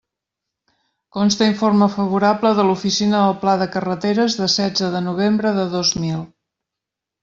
Consta 1.17 1.49
informe 1.51 1.89
favorable 1.97 2.53
de 2.61 2.67
l'Oficina 2.69 3.21
del 3.27 3.37
Pla 3.45 3.55
de 3.65 3.71
Carreteres 3.79 4.41
de 4.43 4.53
setze 4.59 4.93
de 4.99 5.07
novembre 5.11 5.57
de 5.63 5.73
dos 5.79 5.97
mil. 6.05 6.31